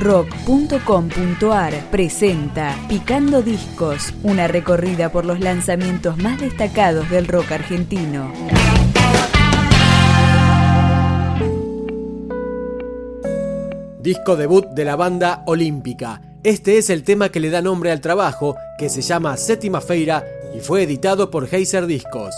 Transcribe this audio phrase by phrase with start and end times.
[0.00, 8.32] rock.com.ar presenta Picando Discos, una recorrida por los lanzamientos más destacados del rock argentino.
[14.00, 16.22] Disco debut de la banda Olímpica.
[16.42, 20.24] Este es el tema que le da nombre al trabajo, que se llama Séptima Feira
[20.56, 22.34] y fue editado por Heiser Discos.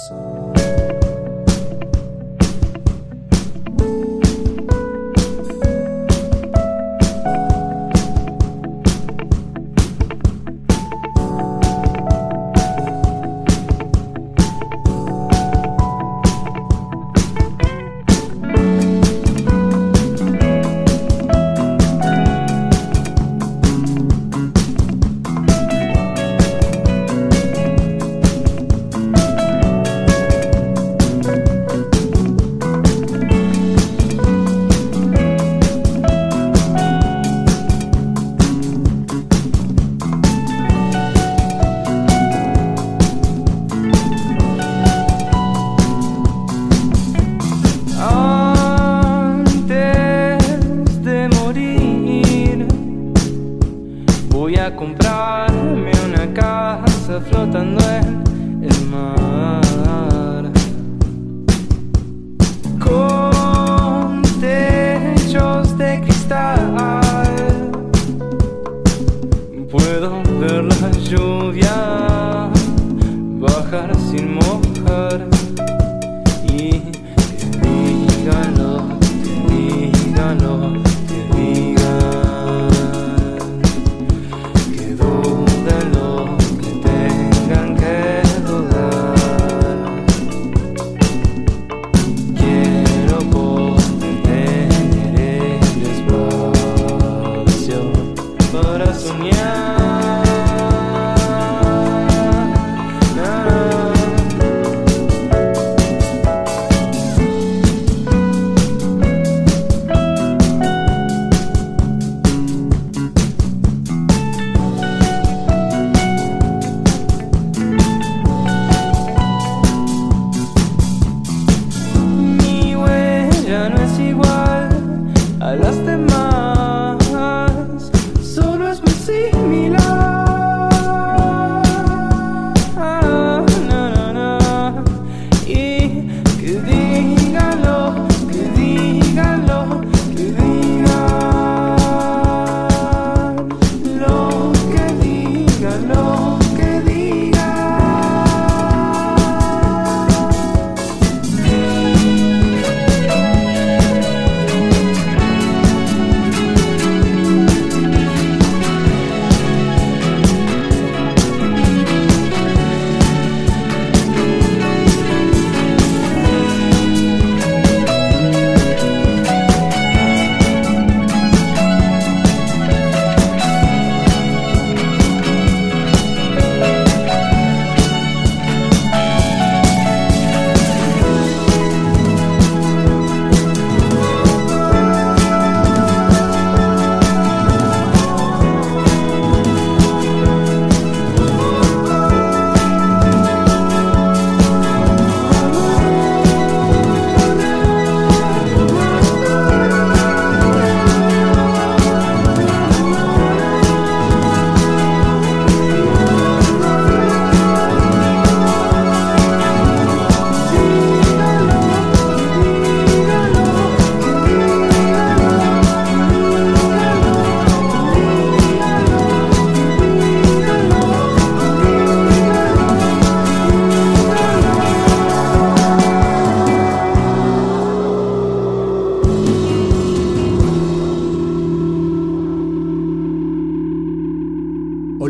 [126.22, 126.71] love.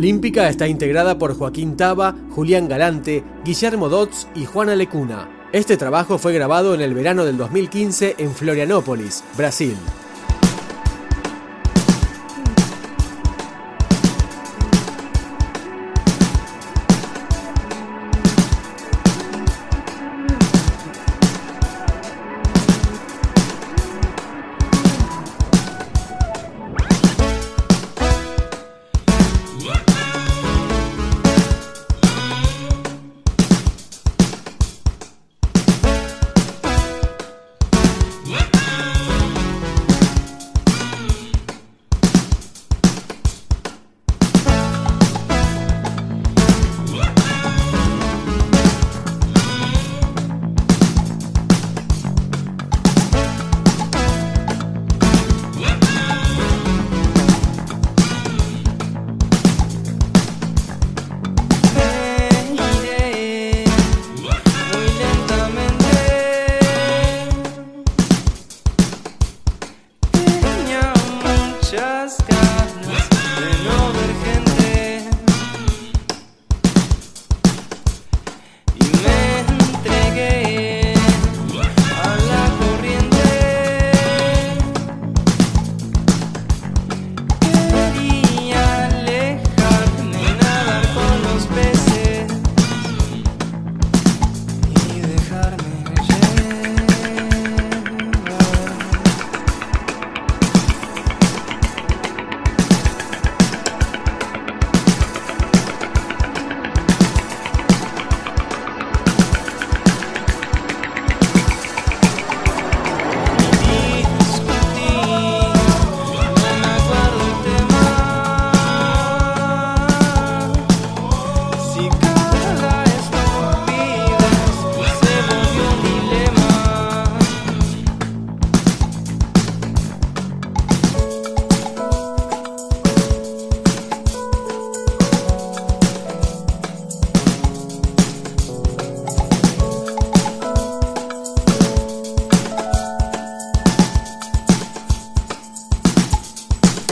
[0.02, 5.28] Olímpica está integrada por Joaquín Taba, Julián Galante, Guillermo Dotz y Juana Lecuna.
[5.52, 9.76] Este trabajo fue grabado en el verano del 2015 en Florianópolis, Brasil.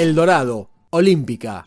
[0.00, 1.64] El Dorado, Olímpica.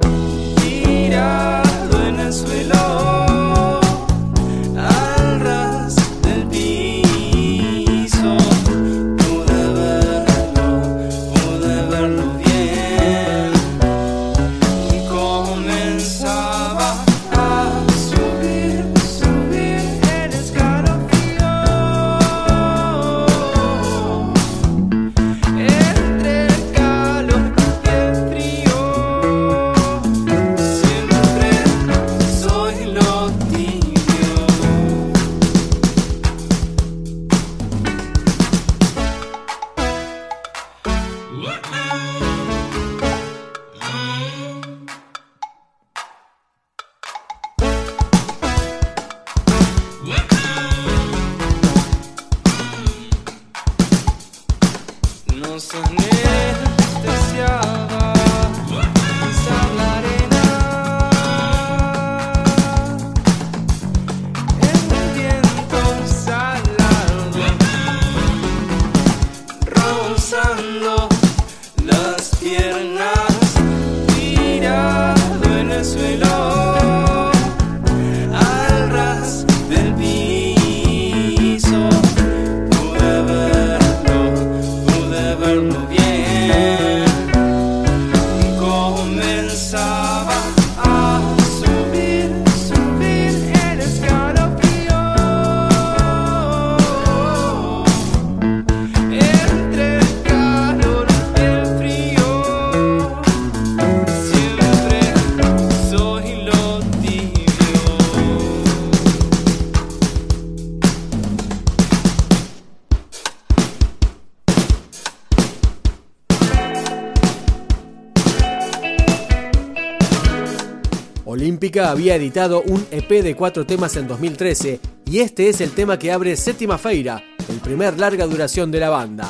[121.26, 125.98] Olímpica había editado un EP de cuatro temas en 2013 y este es el tema
[125.98, 129.30] que abre Séptima Feira, el primer larga duración de la banda,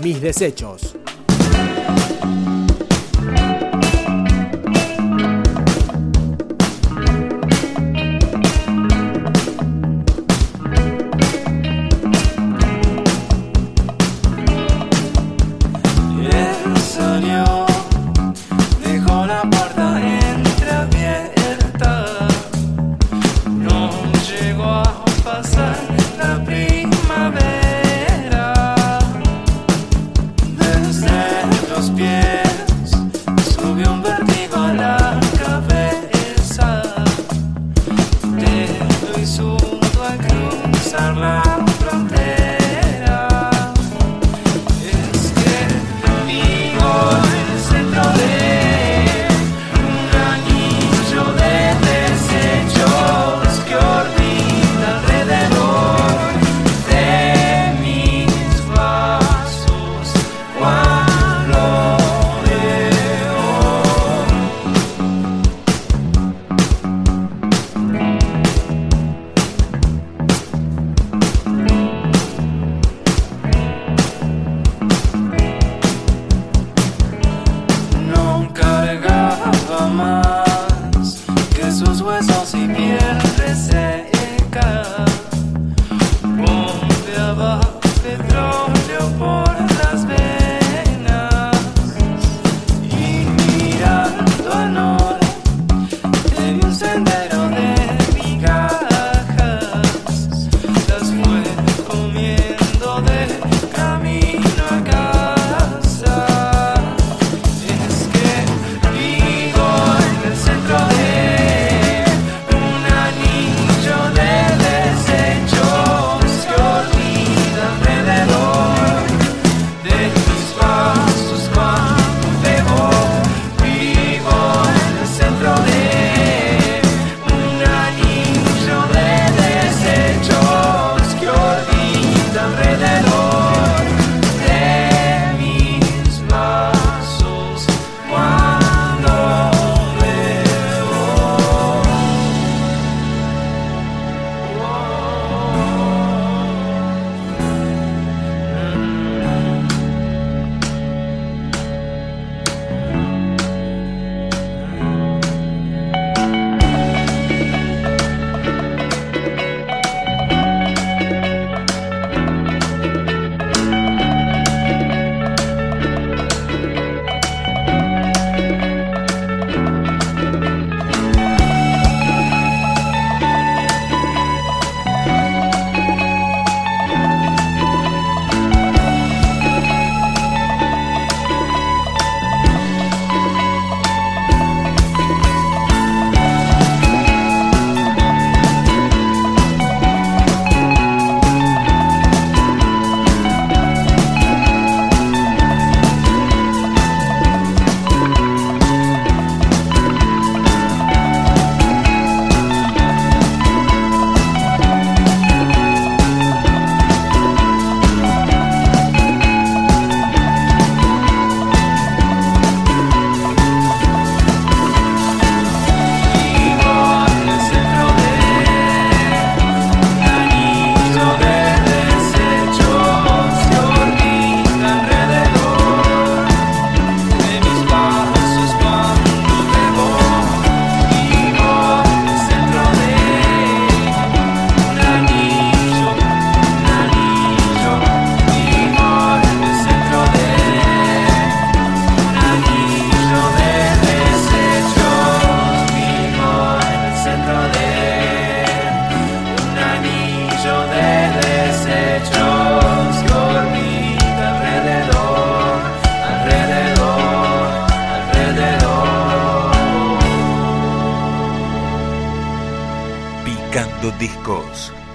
[0.00, 0.96] Mis Desechos.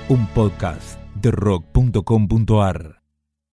[0.10, 3.00] Un podcast de rock.com.ar